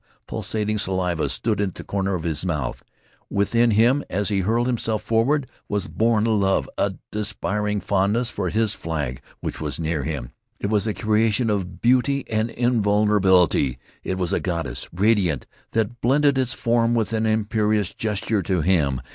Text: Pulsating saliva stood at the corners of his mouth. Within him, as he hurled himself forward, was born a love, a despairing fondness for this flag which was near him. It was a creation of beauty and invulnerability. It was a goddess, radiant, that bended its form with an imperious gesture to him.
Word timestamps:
Pulsating 0.25 0.79
saliva 0.79 1.29
stood 1.29 1.61
at 1.61 1.75
the 1.75 1.83
corners 1.83 2.15
of 2.17 2.23
his 2.23 2.43
mouth. 2.43 2.83
Within 3.29 3.69
him, 3.69 4.03
as 4.09 4.29
he 4.29 4.39
hurled 4.39 4.65
himself 4.65 5.03
forward, 5.03 5.45
was 5.69 5.87
born 5.87 6.25
a 6.25 6.31
love, 6.31 6.67
a 6.75 6.95
despairing 7.11 7.79
fondness 7.79 8.31
for 8.31 8.49
this 8.49 8.73
flag 8.73 9.21
which 9.41 9.61
was 9.61 9.79
near 9.79 10.01
him. 10.03 10.31
It 10.59 10.71
was 10.71 10.87
a 10.87 10.95
creation 10.95 11.51
of 11.51 11.81
beauty 11.83 12.27
and 12.31 12.49
invulnerability. 12.49 13.77
It 14.03 14.17
was 14.17 14.33
a 14.33 14.39
goddess, 14.39 14.89
radiant, 14.91 15.45
that 15.73 16.01
bended 16.01 16.35
its 16.35 16.53
form 16.55 16.95
with 16.95 17.13
an 17.13 17.27
imperious 17.27 17.93
gesture 17.93 18.41
to 18.41 18.61
him. 18.61 19.01